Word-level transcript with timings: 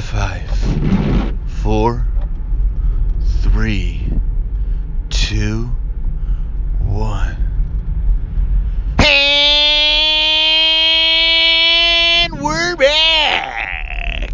Five, 0.00 0.50
four, 1.62 2.06
three, 3.42 4.10
two, 5.10 5.70
one. 6.80 7.36
And 8.98 9.10
we're 12.42 12.76
back. 12.76 14.32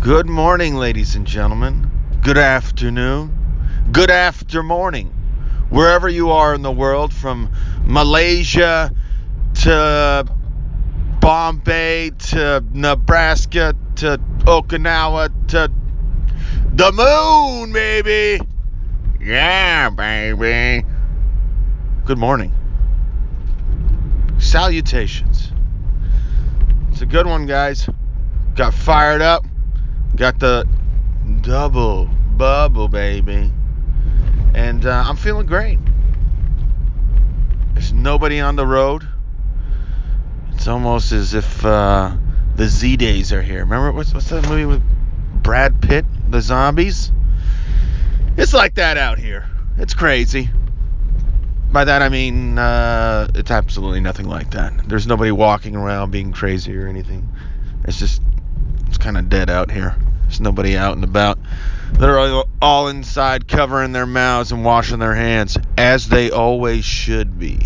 Good 0.00 0.26
morning, 0.26 0.74
ladies 0.76 1.14
and 1.14 1.26
gentlemen. 1.26 1.90
Good 2.22 2.38
afternoon. 2.38 3.30
Good 3.92 4.10
after 4.10 4.62
morning. 4.62 5.08
Wherever 5.68 6.08
you 6.08 6.30
are 6.30 6.54
in 6.54 6.62
the 6.62 6.72
world, 6.72 7.12
from 7.12 7.50
Malaysia 7.84 8.92
to 9.62 10.26
Bombay 11.20 12.10
to 12.10 12.64
Nebraska 12.72 13.76
to 13.96 14.18
Okinawa 14.48 15.28
to 15.48 15.70
the 16.74 16.90
moon, 16.90 17.70
baby. 17.70 18.42
Yeah, 19.20 19.90
baby. 19.90 20.86
Good 22.06 22.16
morning. 22.16 22.54
Salutations. 24.38 25.52
It's 26.90 27.02
a 27.02 27.06
good 27.06 27.26
one, 27.26 27.44
guys. 27.44 27.90
Got 28.54 28.72
fired 28.72 29.20
up. 29.20 29.44
Got 30.16 30.40
the 30.40 30.66
double 31.42 32.06
bubble, 32.06 32.88
baby. 32.88 33.52
And 34.54 34.86
uh, 34.86 35.04
I'm 35.06 35.16
feeling 35.16 35.44
great. 35.44 35.78
There's 37.74 37.92
nobody 37.92 38.40
on 38.40 38.56
the 38.56 38.66
road. 38.66 39.06
It's 40.54 40.66
almost 40.66 41.12
as 41.12 41.34
if 41.34 41.66
uh, 41.66 42.16
the 42.58 42.66
Z 42.66 42.96
Days 42.96 43.32
are 43.32 43.40
here. 43.40 43.60
Remember 43.60 43.92
what's 43.92 44.12
what's 44.12 44.28
that 44.30 44.48
movie 44.48 44.66
with 44.66 44.82
Brad 45.42 45.80
Pitt, 45.80 46.04
the 46.28 46.40
zombies? 46.40 47.12
It's 48.36 48.52
like 48.52 48.74
that 48.74 48.98
out 48.98 49.18
here. 49.18 49.48
It's 49.78 49.94
crazy. 49.94 50.50
By 51.70 51.84
that 51.84 52.02
I 52.02 52.08
mean 52.08 52.58
uh, 52.58 53.28
it's 53.36 53.52
absolutely 53.52 54.00
nothing 54.00 54.26
like 54.26 54.50
that. 54.50 54.88
There's 54.88 55.06
nobody 55.06 55.30
walking 55.30 55.76
around 55.76 56.10
being 56.10 56.32
crazy 56.32 56.76
or 56.76 56.88
anything. 56.88 57.28
It's 57.84 57.98
just 57.98 58.20
it's 58.88 58.98
kind 58.98 59.16
of 59.16 59.28
dead 59.28 59.50
out 59.50 59.70
here. 59.70 59.96
There's 60.22 60.40
nobody 60.40 60.76
out 60.76 60.96
and 60.96 61.04
about. 61.04 61.38
They're 61.92 62.18
all, 62.18 62.48
all 62.60 62.88
inside 62.88 63.46
covering 63.46 63.92
their 63.92 64.04
mouths 64.04 64.50
and 64.50 64.64
washing 64.64 64.98
their 64.98 65.14
hands 65.14 65.56
as 65.76 66.08
they 66.08 66.32
always 66.32 66.84
should 66.84 67.38
be 67.38 67.60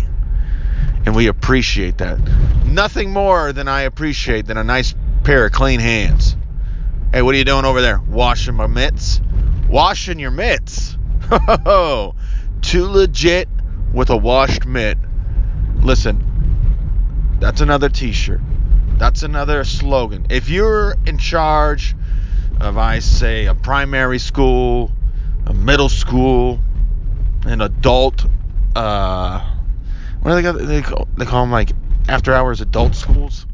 and 1.05 1.15
we 1.15 1.27
appreciate 1.27 1.97
that. 1.97 2.19
Nothing 2.73 3.11
more 3.11 3.53
than 3.53 3.67
I 3.67 3.81
appreciate 3.81 4.47
than 4.47 4.57
a 4.57 4.63
nice 4.63 4.95
pair 5.23 5.45
of 5.45 5.51
clean 5.51 5.79
hands. 5.79 6.35
Hey, 7.11 7.21
what 7.21 7.35
are 7.35 7.37
you 7.37 7.45
doing 7.45 7.65
over 7.65 7.81
there? 7.81 7.99
Washing 7.99 8.55
my 8.55 8.65
mitts? 8.65 9.21
Washing 9.69 10.17
your 10.17 10.31
mitts? 10.31 10.97
Too 12.63 12.87
legit 12.87 13.47
with 13.93 14.09
a 14.09 14.17
washed 14.17 14.65
mitt. 14.65 14.97
Listen, 15.81 17.37
that's 17.39 17.61
another 17.61 17.89
T-shirt. 17.89 18.41
That's 18.97 19.21
another 19.21 19.63
slogan. 19.65 20.25
If 20.31 20.49
you're 20.49 20.95
in 21.05 21.19
charge 21.19 21.95
of, 22.59 22.79
I 22.79 22.99
say, 22.99 23.45
a 23.45 23.53
primary 23.53 24.17
school, 24.17 24.91
a 25.45 25.53
middle 25.53 25.89
school, 25.89 26.59
an 27.45 27.61
adult. 27.61 28.25
Uh, 28.75 29.47
what 30.23 30.41
do? 30.41 30.51
They 30.65 30.81
call, 30.81 31.07
they 31.17 31.25
call 31.25 31.43
them 31.43 31.51
like 31.51 31.69
after 32.07 32.33
hours 32.33 32.61
adult 32.61 32.95
schools. 32.95 33.45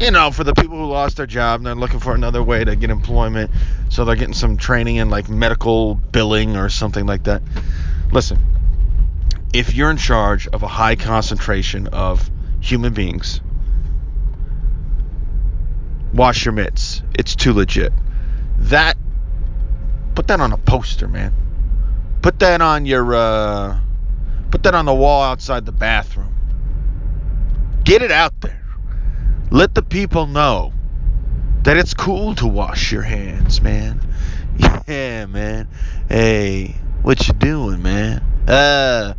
You 0.00 0.10
know, 0.12 0.30
for 0.30 0.44
the 0.44 0.54
people 0.54 0.78
who 0.78 0.86
lost 0.86 1.16
their 1.16 1.26
job 1.26 1.60
and 1.60 1.66
they're 1.66 1.74
looking 1.74 1.98
for 1.98 2.14
another 2.14 2.42
way 2.42 2.64
to 2.64 2.76
get 2.76 2.90
employment, 2.90 3.50
so 3.88 4.04
they're 4.04 4.16
getting 4.16 4.34
some 4.34 4.56
training 4.56 4.96
in 4.96 5.10
like 5.10 5.28
medical 5.28 5.94
billing 5.96 6.56
or 6.56 6.68
something 6.68 7.04
like 7.04 7.24
that. 7.24 7.42
Listen, 8.12 8.38
if 9.52 9.74
you're 9.74 9.90
in 9.90 9.96
charge 9.96 10.46
of 10.48 10.62
a 10.62 10.68
high 10.68 10.94
concentration 10.94 11.88
of 11.88 12.30
human 12.60 12.94
beings, 12.94 13.40
wash 16.14 16.44
your 16.44 16.52
mitts. 16.52 17.02
It's 17.18 17.34
too 17.34 17.52
legit. 17.52 17.92
That 18.58 18.96
put 20.14 20.28
that 20.28 20.40
on 20.40 20.52
a 20.52 20.58
poster, 20.58 21.08
man. 21.08 21.34
Put 22.22 22.38
that 22.38 22.60
on 22.60 22.86
your 22.86 23.14
uh 23.14 23.80
Put 24.50 24.62
that 24.62 24.74
on 24.74 24.86
the 24.86 24.94
wall 24.94 25.22
outside 25.22 25.66
the 25.66 25.72
bathroom. 25.72 26.34
Get 27.88 28.02
it 28.02 28.12
out 28.12 28.38
there. 28.42 28.62
Let 29.50 29.74
the 29.74 29.80
people 29.80 30.26
know 30.26 30.74
that 31.62 31.78
it's 31.78 31.94
cool 31.94 32.34
to 32.34 32.46
wash 32.46 32.92
your 32.92 33.00
hands, 33.00 33.62
man. 33.62 34.06
Yeah, 34.86 35.24
man. 35.24 35.68
Hey, 36.08 36.76
what 37.00 37.26
you 37.28 37.32
doing, 37.32 37.80
man? 37.80 38.18
Uh, 38.46 39.14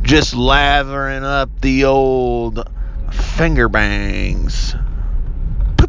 just 0.00 0.34
lathering 0.34 1.22
up 1.22 1.60
the 1.60 1.84
old 1.84 2.66
finger 3.12 3.68
bangs. 3.68 4.74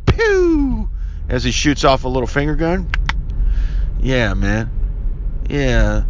Pew! 0.06 0.90
As 1.30 1.46
he 1.46 1.52
shoots 1.52 1.86
off 1.86 2.04
a 2.04 2.10
little 2.10 2.28
finger 2.28 2.56
gun. 2.56 2.90
Yeah, 4.02 4.34
man. 4.34 4.70
Yeah. 5.50 6.04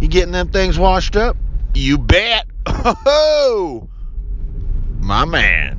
You 0.00 0.06
getting 0.06 0.32
them 0.32 0.50
things 0.50 0.78
washed 0.78 1.16
up? 1.16 1.36
You 1.74 1.98
bet. 1.98 2.46
Oh, 2.84 3.88
my 5.08 5.24
man. 5.24 5.76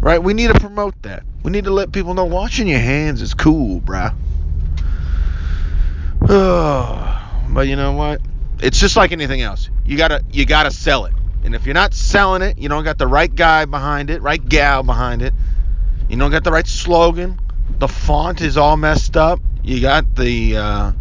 Right? 0.00 0.20
We 0.20 0.32
need 0.32 0.48
to 0.48 0.58
promote 0.58 1.00
that. 1.02 1.22
We 1.44 1.52
need 1.52 1.64
to 1.64 1.70
let 1.70 1.92
people 1.92 2.14
know 2.14 2.24
washing 2.24 2.66
your 2.66 2.80
hands 2.80 3.22
is 3.22 3.34
cool, 3.34 3.80
bruh. 3.80 4.14
But 7.50 7.66
you 7.66 7.76
know 7.76 7.92
what? 7.92 8.20
It's 8.60 8.78
just 8.78 8.94
like 8.94 9.10
anything 9.10 9.40
else. 9.40 9.70
You 9.86 9.96
gotta 9.96 10.22
you 10.30 10.44
gotta 10.44 10.70
sell 10.70 11.06
it. 11.06 11.14
And 11.44 11.54
if 11.54 11.64
you're 11.64 11.74
not 11.74 11.94
selling 11.94 12.42
it, 12.42 12.58
you 12.58 12.68
don't 12.68 12.84
got 12.84 12.98
the 12.98 13.06
right 13.06 13.34
guy 13.34 13.64
behind 13.64 14.10
it, 14.10 14.20
right 14.20 14.46
gal 14.46 14.82
behind 14.82 15.22
it. 15.22 15.32
You 16.10 16.18
don't 16.18 16.30
got 16.30 16.44
the 16.44 16.52
right 16.52 16.66
slogan. 16.66 17.40
The 17.78 17.88
font 17.88 18.42
is 18.42 18.58
all 18.58 18.76
messed 18.76 19.16
up. 19.16 19.40
You 19.62 19.80
got 19.80 20.14
the. 20.14 20.58
Uh, 20.58 20.92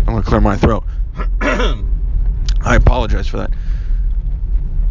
I'm 0.00 0.06
gonna 0.06 0.22
clear 0.22 0.40
my 0.40 0.56
throat. 0.56 0.82
I 1.40 2.74
apologize 2.74 3.28
for 3.28 3.36
that. 3.36 3.50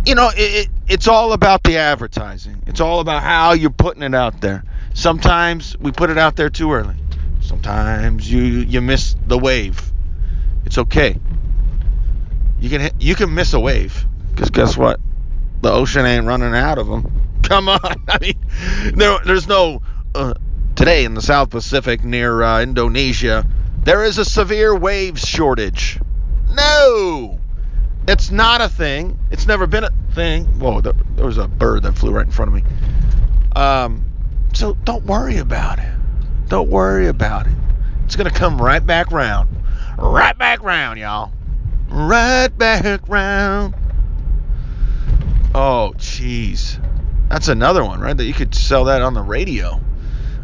You 0.06 0.16
know, 0.16 0.30
it, 0.30 0.40
it, 0.40 0.70
it's 0.88 1.08
all 1.08 1.34
about 1.34 1.64
the 1.64 1.78
advertising. 1.78 2.64
It's 2.68 2.80
all 2.80 3.00
about 3.00 3.22
how 3.22 3.54
you're 3.54 3.70
putting 3.70 4.02
it 4.04 4.16
out 4.16 4.42
there. 4.42 4.64
Sometimes 4.94 5.78
we 5.78 5.92
put 5.92 6.10
it 6.10 6.18
out 6.18 6.36
there 6.36 6.50
too 6.50 6.72
early. 6.72 6.96
Sometimes 7.42 8.30
you 8.32 8.42
you 8.42 8.82
miss 8.82 9.16
the 9.28 9.38
wave. 9.38 9.92
It's 10.66 10.78
okay. 10.78 11.18
You 12.60 12.70
can 12.70 12.92
you 13.00 13.16
can 13.16 13.34
miss 13.34 13.54
a 13.54 13.60
wave 13.60 14.06
because 14.32 14.50
guess 14.50 14.78
what? 14.78 15.00
The 15.62 15.72
ocean 15.72 16.06
ain't 16.06 16.26
running 16.26 16.54
out 16.54 16.78
of 16.78 16.88
them. 16.88 17.12
Come 17.44 17.70
on, 17.70 17.80
I 18.08 18.20
mean, 18.20 18.94
there, 18.96 19.18
there's 19.26 19.48
no 19.48 19.82
uh, 20.14 20.34
today 20.76 21.06
in 21.06 21.14
the 21.14 21.22
South 21.22 21.50
Pacific 21.50 22.04
near 22.04 22.42
uh, 22.42 22.62
Indonesia. 22.62 23.46
There 23.84 24.04
is 24.04 24.18
a 24.18 24.26
severe 24.26 24.76
wave 24.76 25.18
shortage. 25.20 26.00
No, 26.54 27.39
it's 28.10 28.32
not 28.32 28.60
a 28.60 28.68
thing. 28.68 29.20
It's 29.30 29.46
never 29.46 29.68
been 29.68 29.84
a 29.84 29.92
thing. 30.14 30.46
Whoa, 30.60 30.82
there, 30.82 30.94
was 31.26 31.38
a 31.38 31.48
bird 31.48 31.84
that 31.84 31.94
flew 31.94 32.12
right 32.12 32.26
in 32.26 32.32
front 32.32 32.50
of 32.50 32.56
me. 32.56 32.64
Um, 33.56 34.04
so 34.54 34.74
don't 34.84 35.06
worry 35.06 35.38
about 35.38 35.78
it. 35.78 35.94
Don't 36.48 36.70
worry 36.70 37.08
about 37.08 37.46
it. 37.46 37.54
It's 38.06 38.16
gonna 38.16 38.32
come 38.32 38.60
right 38.60 38.84
back 38.84 39.12
round. 39.12 39.50
Right 39.96 40.36
back 40.36 40.64
round, 40.64 41.00
y'all. 41.00 41.32
Right 41.88 42.50
back 42.58 43.08
round. 43.08 43.76
Oh, 45.54 45.94
jeez. 45.98 46.84
That's 47.30 47.48
another 47.48 47.86
one, 47.86 48.00
right? 48.00 48.18
That 48.18 48.26
you 48.26 48.34
could 48.34 48.56
sell 48.56 48.86
that 48.86 49.04
on 49.04 49.14
the 49.14 49.22
radio. 49.22 49.80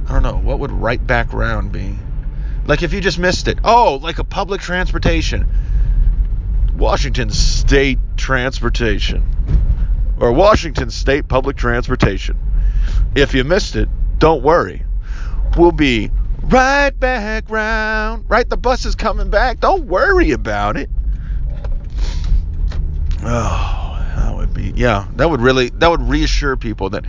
I 0.08 0.14
don't 0.14 0.22
know. 0.22 0.38
What 0.38 0.60
would 0.60 0.72
right 0.72 1.06
back 1.06 1.34
round 1.34 1.72
be? 1.72 1.98
Like 2.68 2.84
if 2.84 2.94
you 2.94 3.02
just 3.02 3.18
missed 3.18 3.48
it. 3.48 3.58
Oh, 3.64 4.00
like 4.04 4.20
a 4.20 4.24
public 4.24 4.62
transportation. 4.62 5.48
Washington 6.78 7.30
State 7.30 8.00
Transportation. 8.18 9.24
Or 10.20 10.32
Washington 10.32 10.90
State 10.90 11.28
Public 11.28 11.58
Transportation. 11.58 12.38
If 13.16 13.34
you 13.34 13.44
missed 13.44 13.76
it, 13.76 13.90
don't 14.20 14.44
worry. 14.44 14.84
We'll 15.58 15.72
be 15.72 16.12
right 16.44 16.92
back 16.92 17.50
round. 17.50 18.26
Right? 18.28 18.48
The 18.50 18.58
bus 18.58 18.86
is 18.86 18.96
coming 18.96 19.30
back. 19.30 19.60
Don't 19.60 19.86
worry 19.86 20.32
about 20.32 20.78
it. 20.78 20.90
Oh, 23.24 24.06
that 24.16 24.36
would 24.36 24.54
be 24.54 24.74
yeah, 24.76 25.08
that 25.16 25.30
would 25.30 25.42
really 25.42 25.70
that 25.70 25.90
would 25.90 26.02
reassure 26.02 26.56
people 26.58 26.92
that 26.92 27.06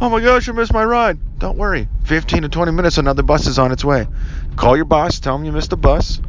oh 0.00 0.08
my 0.08 0.20
gosh, 0.20 0.48
I 0.48 0.52
missed 0.52 0.72
my 0.72 0.84
ride. 0.84 1.38
Don't 1.38 1.56
worry. 1.58 1.88
15 2.04 2.42
to 2.42 2.48
20 2.48 2.72
minutes 2.72 2.98
another 2.98 3.22
bus 3.22 3.46
is 3.46 3.58
on 3.58 3.70
its 3.70 3.84
way. 3.84 4.06
Call 4.56 4.76
your 4.76 4.84
boss, 4.84 5.20
tell 5.20 5.36
him 5.36 5.44
you 5.44 5.52
missed 5.52 5.70
the 5.70 5.76
bus. 5.76 6.20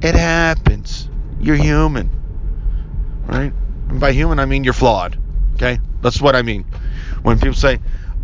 It 0.00 0.14
happens. 0.14 1.08
You're 1.42 1.56
human. 1.56 2.08
Right? 3.26 3.52
And 3.88 4.00
by 4.00 4.12
human 4.12 4.38
I 4.38 4.46
mean 4.46 4.64
you're 4.64 4.72
flawed. 4.72 5.18
Okay? 5.54 5.78
That's 6.00 6.20
what 6.20 6.34
I 6.34 6.42
mean. 6.42 6.64
When 7.22 7.38
people 7.38 7.54
say, 7.54 7.78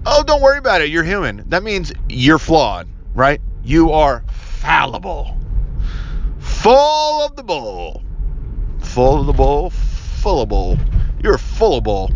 "Oh, 0.06 0.22
don't 0.24 0.40
worry 0.40 0.58
about 0.58 0.80
it. 0.80 0.88
You're 0.88 1.04
human." 1.04 1.44
That 1.48 1.62
means 1.62 1.92
you're 2.08 2.38
flawed, 2.38 2.88
right? 3.14 3.40
You 3.62 3.92
are 3.92 4.24
fallible. 4.30 5.36
Full 6.38 7.24
of 7.24 7.36
the 7.36 7.42
bull. 7.42 8.02
Full 8.80 9.20
of 9.20 9.26
the 9.26 9.32
bull. 9.32 9.70
Full 9.70 10.42
of 10.42 10.48
bull. 10.48 10.76
You're 11.22 11.38
full 11.38 11.78
of 11.78 11.84
bull. 11.84 12.10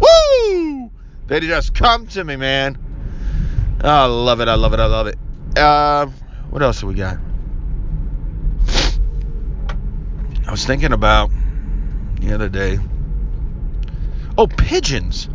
Woo! 0.00 0.90
They 1.26 1.40
just 1.40 1.74
come 1.74 2.06
to 2.08 2.24
me, 2.24 2.36
man. 2.36 2.78
I 3.82 4.04
love 4.06 4.40
it. 4.40 4.48
I 4.48 4.54
love 4.54 4.74
it. 4.74 4.80
I 4.80 4.86
love 4.86 5.06
it. 5.06 5.18
Uh, 5.56 6.06
what 6.50 6.62
else 6.62 6.80
have 6.80 6.88
we 6.88 6.94
got? 6.94 7.18
I 10.50 10.52
was 10.52 10.66
thinking 10.66 10.92
about 10.92 11.30
the 12.18 12.34
other 12.34 12.48
day. 12.48 12.80
Oh, 14.36 14.48
pigeons. 14.48 15.28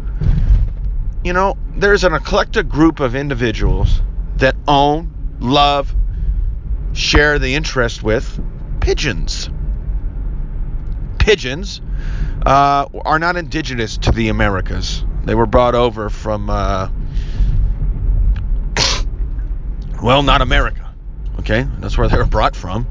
You 1.24 1.32
know, 1.32 1.56
there's 1.74 2.04
an 2.04 2.14
eclectic 2.14 2.68
group 2.68 3.00
of 3.00 3.16
individuals 3.16 4.02
that 4.40 4.58
own, 4.68 5.38
love, 5.40 5.96
share 6.92 7.40
the 7.40 7.56
interest 7.56 8.04
with 8.04 8.42
pigeons. 8.82 9.50
Pigeons 11.18 11.80
uh, 12.46 12.88
are 13.06 13.18
not 13.18 13.38
indigenous 13.38 13.98
to 14.00 14.12
the 14.12 14.28
Americas. 14.28 15.06
They 15.24 15.34
were 15.34 15.46
brought 15.46 15.76
over 15.76 16.10
from, 16.10 16.50
uh, 16.50 16.90
well, 20.04 20.24
not 20.24 20.42
America. 20.42 20.94
Okay, 21.40 21.66
that's 21.80 21.98
where 21.98 22.10
they 22.10 22.18
were 22.18 22.26
brought 22.26 22.58
from. 22.58 22.86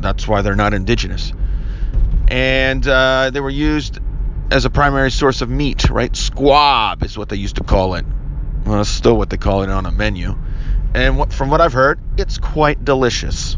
That's 0.00 0.26
why 0.26 0.42
they're 0.42 0.56
not 0.56 0.74
indigenous. 0.74 1.32
And 2.28 2.86
uh, 2.86 3.30
they 3.32 3.40
were 3.40 3.50
used 3.50 3.98
as 4.50 4.64
a 4.64 4.70
primary 4.70 5.10
source 5.10 5.42
of 5.42 5.50
meat, 5.50 5.90
right? 5.90 6.14
Squab 6.14 7.02
is 7.02 7.16
what 7.16 7.28
they 7.28 7.36
used 7.36 7.56
to 7.56 7.64
call 7.64 7.94
it. 7.94 8.04
Well, 8.64 8.80
it's 8.80 8.90
still 8.90 9.16
what 9.16 9.30
they 9.30 9.36
call 9.36 9.62
it 9.62 9.70
on 9.70 9.86
a 9.86 9.90
menu. 9.90 10.36
And 10.94 11.18
what, 11.18 11.32
from 11.32 11.50
what 11.50 11.60
I've 11.60 11.72
heard, 11.72 12.00
it's 12.18 12.38
quite 12.38 12.84
delicious. 12.84 13.56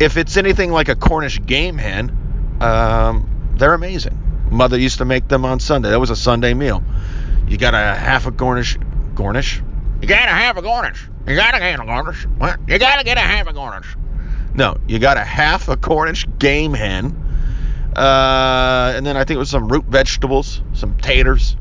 If 0.00 0.16
it's 0.16 0.36
anything 0.36 0.72
like 0.72 0.88
a 0.88 0.96
Cornish 0.96 1.40
game 1.44 1.78
hen, 1.78 2.58
um, 2.60 3.54
they're 3.56 3.74
amazing. 3.74 4.46
Mother 4.50 4.78
used 4.78 4.98
to 4.98 5.04
make 5.04 5.28
them 5.28 5.44
on 5.44 5.60
Sunday. 5.60 5.90
That 5.90 6.00
was 6.00 6.10
a 6.10 6.16
Sunday 6.16 6.54
meal. 6.54 6.82
You 7.48 7.56
got 7.56 7.74
a 7.74 7.78
half 7.78 8.26
a 8.26 8.32
Cornish, 8.32 8.78
Cornish. 9.14 9.62
You 10.00 10.08
got 10.08 10.28
a 10.28 10.32
half 10.32 10.56
a 10.56 10.62
Cornish. 10.62 11.08
You 11.26 11.34
got 11.34 11.52
to 11.52 11.58
get 11.58 11.80
a 11.80 11.84
Cornish. 11.84 12.24
What? 12.38 12.60
You 12.68 12.78
got 12.78 12.98
to 12.98 13.04
get 13.04 13.16
a 13.16 13.20
half 13.20 13.46
a 13.46 13.52
Cornish. 13.52 13.96
No, 14.56 14.76
you 14.88 14.98
got 14.98 15.16
a 15.16 15.24
half 15.24 15.68
a 15.68 15.76
Cornish 15.76 16.26
game 16.38 16.74
hen 16.74 17.22
uh, 17.96 18.92
and 18.94 19.06
then 19.06 19.16
I 19.16 19.24
think 19.24 19.36
it 19.36 19.38
was 19.38 19.48
some 19.48 19.68
root 19.68 19.86
vegetables, 19.86 20.60
some 20.74 20.98
taters, 20.98 21.56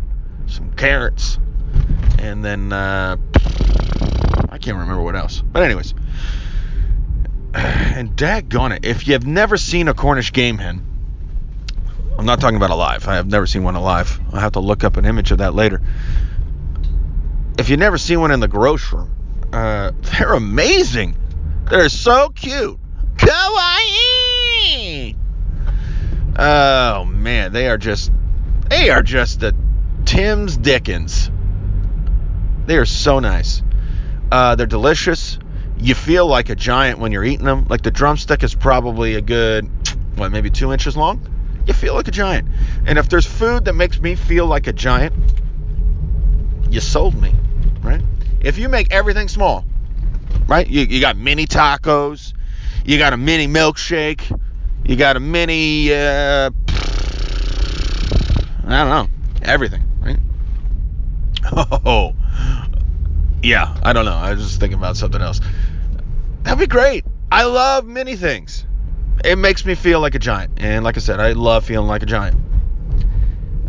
some 0.48 0.70
carrots, 0.74 1.40
and 2.20 2.44
then 2.44 2.74
uh, 2.74 3.16
I 4.50 4.58
can't 4.58 4.78
remember 4.78 5.02
what 5.02 5.16
else. 5.16 5.42
But 5.42 5.64
anyways, 5.64 5.94
and 7.54 8.18
daggone 8.18 8.76
it, 8.76 8.86
if 8.86 9.08
you've 9.08 9.26
never 9.26 9.56
seen 9.56 9.88
a 9.88 9.94
Cornish 9.94 10.34
game 10.34 10.58
hen, 10.58 10.86
I'm 12.20 12.26
not 12.26 12.42
talking 12.42 12.58
about 12.58 12.70
alive. 12.70 13.08
I 13.08 13.16
have 13.16 13.28
never 13.28 13.48
seen 13.48 13.64
one 13.64 13.76
alive. 13.76 14.20
I'll 14.34 14.42
have 14.42 14.54
to 14.54 14.60
look 14.60 14.84
up 14.84 14.98
an 14.98 15.06
image 15.06 15.32
of 15.32 15.38
that 15.38 15.56
later. 15.56 15.82
If 17.58 17.70
you've 17.70 17.80
never 17.80 17.98
seen 17.98 18.20
one 18.20 18.32
in 18.32 18.42
the 18.42 18.50
grocery, 18.50 19.06
uh, 19.54 19.92
they're 20.02 20.34
amazing. 20.34 21.16
They're 21.70 21.88
so 21.88 22.28
cute. 22.30 22.78
Kawaii! 23.26 25.16
Oh 26.38 27.06
man, 27.06 27.54
they 27.54 27.68
are 27.70 27.78
just 27.78 28.12
they 28.70 28.90
are 28.90 29.02
just 29.02 29.40
the 29.40 29.56
Tim's 30.06 30.58
Dickens. 30.58 31.32
They 32.66 32.78
are 32.78 32.86
so 32.86 33.20
nice. 33.20 33.64
Uh, 34.32 34.56
they're 34.56 34.66
delicious. 34.66 35.40
You 35.78 35.96
feel 35.96 36.28
like 36.28 36.50
a 36.50 36.56
giant 36.56 37.00
when 37.00 37.12
you're 37.12 37.24
eating 37.24 37.46
them. 37.46 37.66
Like 37.70 37.82
the 37.82 37.92
drumstick 37.92 38.44
is 38.44 38.56
probably 38.56 39.16
a 39.16 39.22
good, 39.22 39.70
what, 40.16 40.32
maybe 40.32 40.50
two 40.50 40.72
inches 40.72 40.96
long. 40.96 41.28
You 41.68 41.74
feel 41.74 41.94
like 41.94 42.08
a 42.08 42.12
giant. 42.12 42.48
And 42.86 42.98
if 42.98 43.10
there's 43.10 43.26
food 43.26 43.66
that 43.66 43.74
makes 43.74 44.00
me 44.00 44.16
feel 44.16 44.46
like 44.46 44.68
a 44.68 44.74
giant, 44.74 45.14
you 46.70 46.80
sold 46.80 47.20
me, 47.20 47.34
right? 47.82 48.02
If 48.42 48.58
you 48.58 48.70
make 48.70 48.94
everything 48.94 49.28
small, 49.28 49.66
right? 50.48 50.68
You, 50.68 50.82
you 50.82 51.02
got 51.02 51.18
mini 51.18 51.46
tacos, 51.46 52.34
you 52.86 52.98
got 53.00 53.14
a 53.14 53.18
mini 53.18 53.48
milkshake, 53.48 54.40
you 54.86 54.96
got 54.96 55.18
a 55.18 55.20
mini, 55.20 55.92
uh, 55.92 56.52
I 58.64 58.84
don't 58.84 58.90
know, 58.90 59.08
everything, 59.42 59.84
right? 60.02 60.18
Oh, 61.86 62.16
yeah, 63.44 63.76
I 63.84 63.94
don't 63.94 64.06
know. 64.06 64.16
I 64.16 64.34
was 64.34 64.44
just 64.44 64.60
thinking 64.60 64.80
about 64.80 64.98
something 64.98 65.22
else. 65.22 65.40
That'd 66.44 66.60
be 66.60 66.68
great. 66.68 67.06
I 67.32 67.44
love 67.44 67.86
mini 67.86 68.16
things. 68.16 68.66
It 69.24 69.38
makes 69.38 69.66
me 69.66 69.76
feel 69.76 70.00
like 70.00 70.16
a 70.16 70.20
giant. 70.20 70.54
And 70.58 70.84
like 70.84 70.98
I 70.98 71.00
said, 71.00 71.20
I 71.20 71.34
love 71.34 71.66
feeling 71.66 71.88
like 71.88 72.04
a 72.04 72.08
giant. 72.08 72.38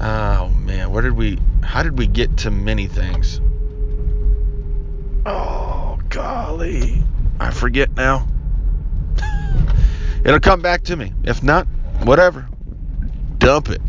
Oh, 0.01 0.49
man. 0.49 0.91
Where 0.91 1.03
did 1.03 1.13
we, 1.13 1.39
how 1.63 1.83
did 1.83 1.99
we 1.99 2.07
get 2.07 2.39
to 2.39 2.51
many 2.51 2.87
things? 2.87 3.41
Oh, 5.27 5.99
golly. 6.09 7.03
I 7.39 7.51
forget 7.51 7.95
now. 7.97 8.27
It'll 10.27 10.41
come 10.41 10.61
back 10.61 10.83
to 10.85 10.97
me. 10.97 11.13
If 11.23 11.45
not, 11.45 11.69
whatever. 12.03 12.49
Dump 13.39 13.69
it. 13.69 13.81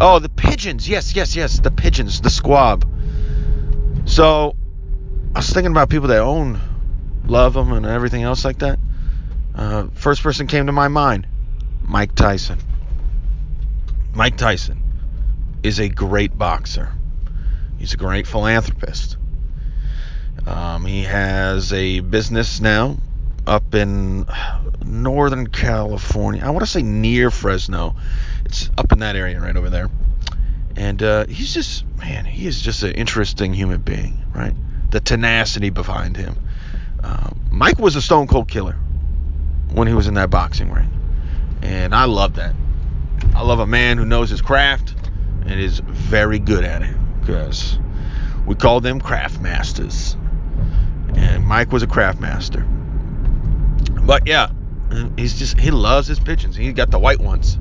Oh, 0.00 0.18
the 0.18 0.28
pigeons. 0.28 0.88
Yes, 0.88 1.14
yes, 1.14 1.36
yes. 1.36 1.60
The 1.60 1.70
pigeons, 1.70 2.20
the 2.20 2.28
squab. 2.28 2.84
So, 4.04 4.56
I 5.32 5.38
was 5.38 5.48
thinking 5.48 5.70
about 5.70 5.90
people 5.90 6.08
that 6.08 6.18
own, 6.18 6.60
love 7.24 7.54
them, 7.54 7.70
and 7.70 7.86
everything 7.86 8.24
else 8.24 8.44
like 8.44 8.58
that. 8.58 8.80
Uh, 9.54 9.86
first 9.94 10.24
person 10.24 10.48
came 10.48 10.66
to 10.66 10.72
my 10.72 10.88
mind 10.88 11.28
Mike 11.82 12.16
Tyson. 12.16 12.58
Mike 14.12 14.36
Tyson 14.36 14.82
is 15.62 15.78
a 15.78 15.88
great 15.88 16.36
boxer, 16.36 16.92
he's 17.78 17.94
a 17.94 17.96
great 17.96 18.26
philanthropist. 18.26 19.18
Um, 20.46 20.84
he 20.84 21.04
has 21.04 21.72
a 21.72 22.00
business 22.00 22.60
now 22.60 22.96
up 23.46 23.74
in 23.74 24.26
Northern 24.84 25.46
California. 25.46 26.42
I 26.44 26.50
want 26.50 26.60
to 26.60 26.70
say 26.70 26.82
near 26.82 27.30
Fresno. 27.30 27.96
It's 28.44 28.70
up 28.76 28.92
in 28.92 29.00
that 29.00 29.16
area 29.16 29.40
right 29.40 29.56
over 29.56 29.70
there. 29.70 29.88
And 30.76 31.02
uh, 31.02 31.26
he's 31.26 31.54
just, 31.54 31.86
man, 31.96 32.24
he 32.24 32.46
is 32.46 32.60
just 32.60 32.82
an 32.82 32.92
interesting 32.92 33.54
human 33.54 33.80
being, 33.80 34.22
right? 34.34 34.54
The 34.90 35.00
tenacity 35.00 35.70
behind 35.70 36.16
him. 36.16 36.36
Uh, 37.02 37.30
Mike 37.50 37.78
was 37.78 37.96
a 37.96 38.02
stone 38.02 38.26
cold 38.26 38.48
killer 38.48 38.76
when 39.72 39.88
he 39.88 39.94
was 39.94 40.06
in 40.06 40.14
that 40.14 40.30
boxing 40.30 40.70
ring. 40.70 40.90
And 41.62 41.94
I 41.94 42.04
love 42.04 42.34
that. 42.34 42.54
I 43.34 43.42
love 43.42 43.58
a 43.58 43.66
man 43.66 43.96
who 43.96 44.04
knows 44.04 44.30
his 44.30 44.42
craft 44.42 44.94
and 45.46 45.58
is 45.58 45.80
very 45.80 46.38
good 46.38 46.64
at 46.64 46.82
it 46.82 46.94
because 47.20 47.78
we 48.46 48.54
call 48.54 48.80
them 48.80 49.00
craft 49.00 49.40
masters. 49.40 50.16
And 51.14 51.46
Mike 51.46 51.72
was 51.72 51.82
a 51.82 51.86
craft 51.86 52.20
master. 52.20 52.66
But 54.06 54.28
yeah, 54.28 54.50
he's 55.16 55.36
just 55.38 55.58
he 55.58 55.72
loves 55.72 56.06
his 56.06 56.20
pigeons. 56.20 56.54
He 56.54 56.72
got 56.72 56.90
the 56.92 56.98
white 56.98 57.20
ones. 57.20 57.58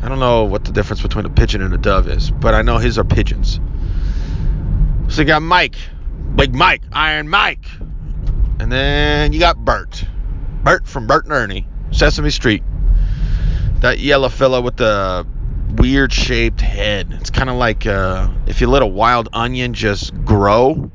I 0.00 0.08
don't 0.08 0.20
know 0.20 0.44
what 0.44 0.64
the 0.64 0.72
difference 0.72 1.02
between 1.02 1.26
a 1.26 1.30
pigeon 1.30 1.60
and 1.60 1.74
a 1.74 1.78
dove 1.78 2.08
is, 2.08 2.30
but 2.30 2.54
I 2.54 2.62
know 2.62 2.78
his 2.78 2.98
are 2.98 3.04
pigeons. 3.04 3.58
So 5.08 5.22
you 5.22 5.26
got 5.26 5.42
Mike, 5.42 5.76
Big 6.36 6.54
Mike, 6.54 6.82
Iron 6.92 7.28
Mike, 7.28 7.64
and 8.60 8.70
then 8.70 9.32
you 9.32 9.40
got 9.40 9.56
Bert, 9.56 10.04
Bert 10.62 10.86
from 10.86 11.06
Bert 11.08 11.24
and 11.24 11.32
Ernie, 11.32 11.66
Sesame 11.90 12.30
Street. 12.30 12.62
That 13.80 13.98
yellow 13.98 14.28
fella 14.28 14.60
with 14.60 14.76
the 14.76 15.26
weird 15.76 16.12
shaped 16.12 16.60
head. 16.60 17.08
It's 17.20 17.30
kind 17.30 17.50
of 17.50 17.56
like 17.56 17.86
uh, 17.86 18.28
if 18.46 18.60
you 18.60 18.68
let 18.68 18.82
a 18.82 18.86
wild 18.86 19.30
onion 19.32 19.74
just 19.74 20.14
grow, 20.24 20.90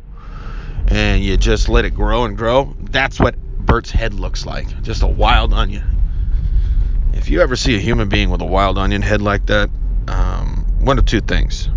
and 0.88 1.24
you 1.24 1.36
just 1.36 1.68
let 1.68 1.84
it 1.84 1.92
grow 1.92 2.24
and 2.24 2.38
grow. 2.38 2.74
That's 2.80 3.20
what 3.20 3.36
Bert's 3.72 3.90
head 3.90 4.14
looks 4.14 4.46
like. 4.46 4.82
Just 4.82 5.02
a 5.02 5.08
wild 5.08 5.54
onion. 5.54 5.86
If 7.14 7.30
you 7.30 7.40
ever 7.40 7.56
see 7.56 7.78
a 7.78 7.80
human 7.80 8.10
being 8.10 8.30
with 8.30 8.42
a 8.42 8.46
wild 8.46 8.78
onion 8.78 9.02
head 9.02 9.22
like 9.22 9.46
that, 9.46 9.70
um, 10.10 10.66
one 10.82 11.00
of 11.00 11.06
two 11.06 11.22
things. 11.22 11.70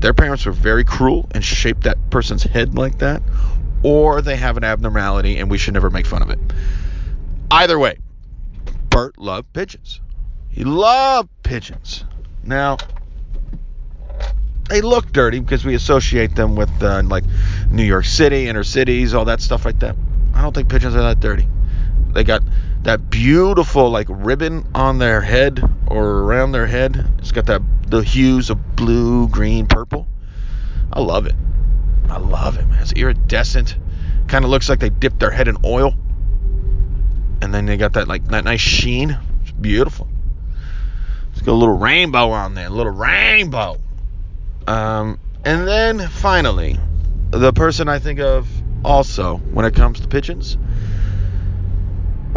Their 0.00 0.12
parents 0.12 0.44
were 0.44 0.50
very 0.50 0.82
cruel 0.82 1.28
and 1.30 1.44
shaped 1.44 1.84
that 1.84 2.10
person's 2.10 2.42
head 2.42 2.74
like 2.74 2.98
that, 2.98 3.22
or 3.84 4.22
they 4.22 4.34
have 4.34 4.56
an 4.56 4.64
abnormality 4.64 5.38
and 5.38 5.48
we 5.48 5.56
should 5.56 5.74
never 5.74 5.88
make 5.88 6.04
fun 6.04 6.20
of 6.20 6.30
it. 6.30 6.40
Either 7.52 7.78
way, 7.78 7.98
Bert 8.90 9.16
loved 9.16 9.52
pigeons. 9.52 10.00
He 10.48 10.64
loved 10.64 11.28
pigeons. 11.44 12.04
Now, 12.42 12.76
they 14.68 14.80
look 14.80 15.12
dirty 15.12 15.38
because 15.38 15.64
we 15.64 15.76
associate 15.76 16.34
them 16.34 16.56
with 16.56 16.82
uh, 16.82 17.04
like 17.04 17.22
New 17.70 17.84
York 17.84 18.04
City, 18.04 18.48
inner 18.48 18.64
cities, 18.64 19.14
all 19.14 19.26
that 19.26 19.40
stuff 19.40 19.64
like 19.64 19.78
that. 19.78 19.94
I 20.36 20.42
don't 20.42 20.54
think 20.54 20.68
pigeons 20.68 20.94
are 20.94 21.02
that 21.02 21.18
dirty. 21.18 21.48
They 22.12 22.22
got 22.22 22.42
that 22.82 23.10
beautiful 23.10 23.90
like 23.90 24.06
ribbon 24.10 24.66
on 24.74 24.98
their 24.98 25.22
head 25.22 25.62
or 25.86 26.20
around 26.20 26.52
their 26.52 26.66
head. 26.66 27.04
It's 27.18 27.32
got 27.32 27.46
that 27.46 27.62
the 27.88 28.02
hues 28.02 28.50
of 28.50 28.76
blue, 28.76 29.28
green, 29.28 29.66
purple. 29.66 30.06
I 30.92 31.00
love 31.00 31.26
it. 31.26 31.34
I 32.10 32.18
love 32.18 32.58
it, 32.58 32.66
man. 32.68 32.82
It's 32.82 32.92
iridescent. 32.92 33.76
Kind 34.28 34.44
of 34.44 34.50
looks 34.50 34.68
like 34.68 34.78
they 34.78 34.90
dipped 34.90 35.20
their 35.20 35.30
head 35.30 35.48
in 35.48 35.56
oil. 35.64 35.94
And 37.40 37.52
then 37.54 37.66
they 37.66 37.76
got 37.76 37.94
that 37.94 38.06
like 38.06 38.26
that 38.28 38.44
nice 38.44 38.60
sheen. 38.60 39.18
It's 39.42 39.52
beautiful. 39.52 40.06
It's 41.32 41.40
got 41.40 41.52
a 41.52 41.54
little 41.54 41.78
rainbow 41.78 42.30
on 42.30 42.54
there, 42.54 42.66
a 42.66 42.70
little 42.70 42.92
rainbow. 42.92 43.78
Um, 44.66 45.18
and 45.44 45.66
then 45.66 46.08
finally, 46.08 46.78
the 47.30 47.52
person 47.52 47.88
I 47.88 47.98
think 47.98 48.20
of 48.20 48.48
also 48.86 49.36
when 49.36 49.66
it 49.66 49.74
comes 49.74 50.00
to 50.00 50.08
pigeons, 50.08 50.56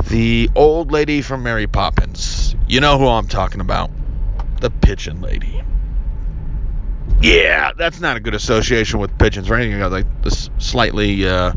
the 0.10 0.50
old 0.56 0.92
lady 0.92 1.22
from 1.22 1.44
Mary 1.44 1.68
Poppins. 1.68 2.56
You 2.68 2.82
know 2.82 2.98
who 2.98 3.08
I'm 3.08 3.28
talking 3.28 3.62
about. 3.62 3.92
The 4.60 4.70
pigeon 4.70 5.22
lady. 5.22 5.64
Yeah, 7.22 7.72
that's 7.78 8.00
not 8.00 8.18
a 8.18 8.20
good 8.20 8.34
association 8.34 9.00
with 9.00 9.18
pigeons, 9.18 9.50
right? 9.50 9.70
You 9.70 9.78
got 9.78 9.92
like 9.92 10.24
this 10.24 10.50
slightly 10.58 11.28
uh, 11.28 11.54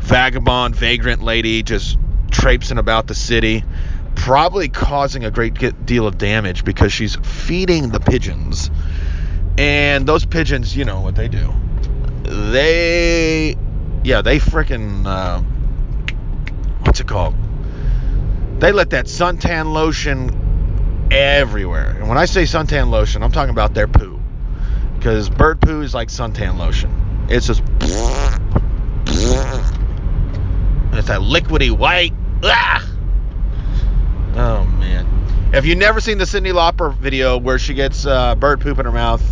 vagabond, 0.00 0.76
vagrant 0.76 1.22
lady 1.22 1.62
just 1.62 1.98
traipsing 2.30 2.78
about 2.78 3.06
the 3.06 3.14
city, 3.14 3.64
probably 4.16 4.68
causing 4.68 5.24
a 5.24 5.30
great 5.30 5.86
deal 5.86 6.06
of 6.06 6.18
damage 6.18 6.64
because 6.64 6.92
she's 6.92 7.16
feeding 7.16 7.90
the 7.90 8.00
pigeons. 8.00 8.70
And 9.56 10.06
those 10.06 10.24
pigeons, 10.26 10.76
you 10.76 10.84
know 10.84 11.00
what 11.00 11.14
they 11.14 11.28
do. 11.28 11.54
They, 12.24 13.56
yeah, 14.04 14.22
they 14.22 14.38
freaking, 14.38 15.06
uh, 15.06 15.40
what's 16.82 17.00
it 17.00 17.08
called? 17.08 17.34
They 18.60 18.70
let 18.70 18.90
that 18.90 19.06
suntan 19.06 19.72
lotion 19.72 21.08
everywhere. 21.10 21.96
And 21.98 22.08
when 22.08 22.18
I 22.18 22.26
say 22.26 22.42
suntan 22.42 22.90
lotion, 22.90 23.22
I'm 23.22 23.32
talking 23.32 23.50
about 23.50 23.74
their 23.74 23.88
poo 23.88 24.20
because 24.96 25.28
bird 25.28 25.60
poo 25.60 25.80
is 25.80 25.94
like 25.94 26.08
suntan 26.08 26.56
lotion. 26.58 27.26
It's 27.28 27.46
just 27.46 27.62
it's 30.92 31.08
that 31.08 31.20
liquidy 31.20 31.70
white. 31.70 32.12
Ah! 32.42 32.88
Oh 34.36 34.64
man! 34.64 35.06
If 35.52 35.66
you've 35.66 35.78
never 35.78 36.00
seen 36.00 36.18
the 36.18 36.24
Cyndi 36.24 36.52
Lauper 36.52 36.94
video 36.94 37.38
where 37.38 37.58
she 37.58 37.74
gets 37.74 38.06
uh, 38.06 38.34
bird 38.34 38.60
poop 38.60 38.78
in 38.78 38.84
her 38.86 38.92
mouth, 38.92 39.22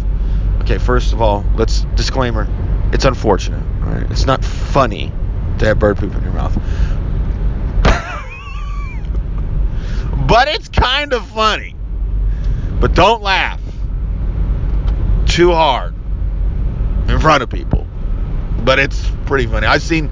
okay. 0.61 0.79
First 0.79 1.13
of 1.13 1.21
all, 1.21 1.45
let's 1.57 1.83
disclaimer: 1.95 2.47
it's 2.93 3.05
unfortunate. 3.05 3.63
Right? 3.81 4.11
It's 4.11 4.27
not 4.27 4.45
funny 4.45 5.13
to 5.59 5.67
have 5.67 5.79
bird 5.79 5.99
poop 5.99 6.15
in 6.15 6.23
your 6.23 6.33
mouth, 6.33 6.55
but 10.29 10.49
it's 10.49 10.69
kind 10.69 11.13
of 11.13 11.27
funny. 11.29 11.77
But 12.81 12.95
don't 12.95 13.23
laugh 13.23 13.61
too 15.27 15.53
hard 15.53 15.95
in 17.09 17.19
front 17.21 17.43
of 17.43 17.51
people. 17.51 17.87
But 18.65 18.79
it's 18.79 19.11
pretty 19.27 19.47
funny. 19.47 19.67
I've 19.67 19.83
seen 19.83 20.11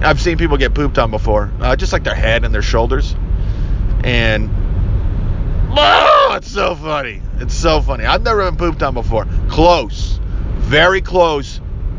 I've 0.00 0.20
seen 0.20 0.36
people 0.36 0.56
get 0.56 0.74
pooped 0.74 0.98
on 0.98 1.10
before, 1.10 1.50
uh, 1.60 1.76
just 1.76 1.92
like 1.92 2.04
their 2.04 2.14
head 2.14 2.44
and 2.44 2.52
their 2.52 2.62
shoulders, 2.62 3.14
and 4.04 4.50
oh, 5.70 6.34
it's 6.36 6.50
so 6.50 6.74
funny. 6.74 7.22
It's 7.38 7.54
so 7.54 7.80
funny. 7.80 8.04
I've 8.04 8.22
never 8.22 8.50
been 8.50 8.58
pooped 8.58 8.82
on 8.82 8.94
before. 8.94 9.26
Close, 9.48 10.20
very 10.56 11.00
close, 11.00 11.55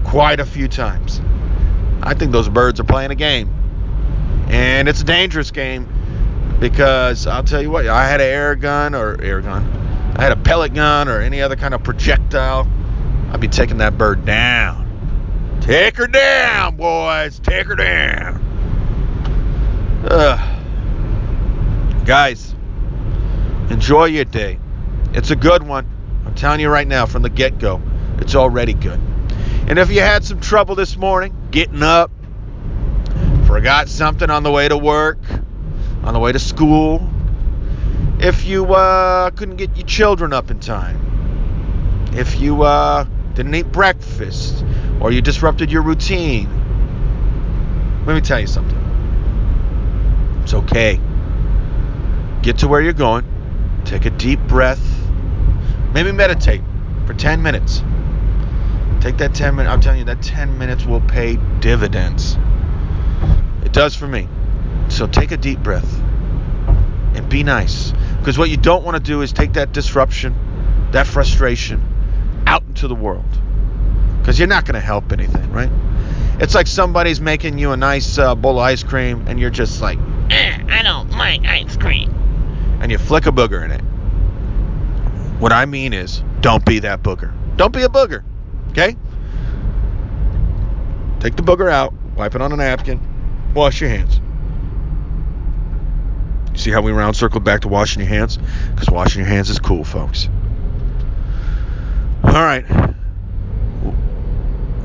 quite 0.07 0.39
a 0.39 0.45
few 0.45 0.67
times. 0.67 1.21
I 2.01 2.15
think 2.15 2.31
those 2.31 2.49
birds 2.49 2.79
are 2.79 2.85
playing 2.85 3.11
a 3.11 3.15
game, 3.15 3.53
and 4.49 4.87
it's 4.87 5.01
a 5.01 5.05
dangerous 5.05 5.51
game 5.51 5.87
because 6.59 7.27
I'll 7.27 7.43
tell 7.43 7.61
you 7.61 7.69
what. 7.69 7.85
I 7.87 8.07
had 8.07 8.21
an 8.21 8.27
air 8.27 8.55
gun 8.55 8.95
or 8.95 9.21
air 9.21 9.41
gun 9.41 9.87
I 10.17 10.23
had 10.23 10.31
a 10.31 10.35
pellet 10.35 10.73
gun 10.73 11.07
or 11.07 11.21
any 11.21 11.41
other 11.43 11.55
kind 11.55 11.75
of 11.75 11.83
projectile, 11.83 12.67
I'd 13.31 13.39
be 13.39 13.47
taking 13.47 13.77
that 13.77 13.99
bird 13.99 14.25
down. 14.25 14.85
Take 15.61 15.97
her 15.97 16.07
down, 16.07 16.75
boys. 16.75 17.37
Take 17.39 17.67
her 17.67 17.75
down. 17.75 18.41
Ugh. 20.09 20.39
Guys, 22.03 22.55
enjoy 23.69 24.05
your 24.05 24.25
day. 24.25 24.57
It's 25.13 25.29
a 25.29 25.35
good 25.35 25.61
one. 25.61 25.85
I'm 26.25 26.33
telling 26.33 26.61
you 26.61 26.69
right 26.69 26.87
now 26.87 27.05
from 27.05 27.21
the 27.21 27.29
get 27.29 27.59
go, 27.59 27.79
it's 28.17 28.33
already 28.33 28.73
good. 28.73 28.99
And 29.67 29.77
if 29.77 29.91
you 29.91 29.99
had 29.99 30.23
some 30.23 30.39
trouble 30.39 30.75
this 30.75 30.95
morning 30.95 31.35
getting 31.51 31.83
up, 31.83 32.09
forgot 33.45 33.89
something 33.89 34.29
on 34.29 34.43
the 34.43 34.51
way 34.51 34.69
to 34.69 34.77
work, 34.77 35.19
on 36.03 36.13
the 36.13 36.19
way 36.19 36.31
to 36.31 36.39
school, 36.39 37.05
if 38.19 38.45
you 38.45 38.73
uh, 38.73 39.29
couldn't 39.31 39.57
get 39.57 39.75
your 39.75 39.85
children 39.85 40.31
up 40.31 40.49
in 40.51 40.61
time, 40.61 42.07
if 42.13 42.39
you 42.39 42.63
uh, 42.63 43.03
didn't 43.33 43.53
eat 43.53 43.69
breakfast, 43.69 44.63
or 45.01 45.11
you 45.11 45.21
disrupted 45.21 45.69
your 45.69 45.81
routine, 45.81 46.47
let 48.05 48.13
me 48.13 48.21
tell 48.21 48.39
you 48.39 48.47
something. 48.47 48.79
It's 50.43 50.53
okay. 50.53 50.97
Get 52.41 52.59
to 52.59 52.69
where 52.69 52.79
you're 52.79 52.93
going, 52.93 53.25
take 53.83 54.05
a 54.05 54.11
deep 54.11 54.39
breath, 54.47 54.81
maybe 55.93 56.13
meditate 56.13 56.61
for 57.05 57.13
10 57.13 57.43
minutes. 57.43 57.83
Take 59.01 59.17
that 59.17 59.35
10 59.35 59.55
minutes, 59.55 59.73
I'm 59.73 59.81
telling 59.81 59.99
you, 59.99 60.05
that 60.05 60.21
10 60.21 60.57
minutes 60.57 60.85
will 60.85 61.01
pay 61.01 61.37
dividends. 61.59 62.37
It 63.63 63.71
does 63.71 63.95
for 63.95 64.07
me. 64.07 64.27
So 64.89 65.07
take 65.07 65.31
a 65.31 65.37
deep 65.37 65.59
breath 65.59 65.99
and 67.15 67.29
be 67.29 67.43
nice. 67.43 67.93
Because 68.19 68.37
what 68.37 68.49
you 68.49 68.57
don't 68.57 68.83
want 68.83 68.97
to 68.97 69.03
do 69.03 69.21
is 69.21 69.31
take 69.31 69.53
that 69.53 69.71
disruption, 69.71 70.35
that 70.91 71.07
frustration 71.07 71.81
out 72.47 72.63
into 72.63 72.87
the 72.87 72.95
world. 72.95 73.25
Because 74.19 74.39
you're 74.39 74.47
not 74.47 74.65
going 74.65 74.75
to 74.75 74.85
help 74.85 75.11
anything, 75.11 75.51
right? 75.51 75.69
It's 76.39 76.53
like 76.53 76.67
somebody's 76.67 77.19
making 77.19 77.57
you 77.57 77.71
a 77.71 77.77
nice 77.77 78.17
uh, 78.17 78.35
bowl 78.35 78.59
of 78.59 78.63
ice 78.63 78.83
cream 78.83 79.25
and 79.27 79.39
you're 79.39 79.49
just 79.49 79.81
like, 79.81 79.97
eh, 80.29 80.63
I 80.69 80.81
don't 80.83 81.11
like 81.11 81.45
ice 81.45 81.77
cream. 81.77 82.13
And 82.81 82.91
you 82.91 82.97
flick 82.97 83.25
a 83.25 83.31
booger 83.31 83.63
in 83.63 83.71
it. 83.71 83.81
What 85.39 85.51
I 85.51 85.65
mean 85.65 85.93
is, 85.93 86.23
don't 86.41 86.65
be 86.65 86.79
that 86.79 87.03
booger. 87.03 87.33
Don't 87.57 87.73
be 87.73 87.83
a 87.83 87.89
booger, 87.89 88.23
okay? 88.77 88.95
Take 91.19 91.35
the 91.35 91.41
booger 91.41 91.71
out, 91.71 91.93
wipe 92.15 92.35
it 92.35 92.41
on 92.41 92.51
a 92.51 92.55
napkin, 92.55 93.01
wash 93.53 93.81
your 93.81 93.89
hands. 93.89 94.19
You 96.51 96.57
see 96.59 96.71
how 96.71 96.81
we 96.81 96.91
round 96.91 97.15
circled 97.15 97.43
back 97.43 97.61
to 97.61 97.67
washing 97.67 98.01
your 98.01 98.09
hands? 98.09 98.37
Because 98.71 98.89
washing 98.89 99.21
your 99.21 99.29
hands 99.29 99.49
is 99.49 99.59
cool, 99.59 99.83
folks. 99.83 100.29
All 102.23 102.33
right. 102.33 102.65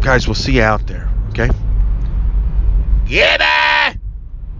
Guys, 0.00 0.26
we'll 0.26 0.34
see 0.34 0.56
you 0.56 0.62
out 0.62 0.86
there, 0.86 1.08
okay? 1.30 1.48
Get 3.06 3.40
out! 3.40 3.51